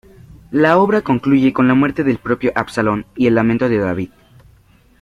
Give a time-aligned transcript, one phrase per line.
[0.49, 4.09] La obra concluye con la muerte del propio Absalón y el lamento de David.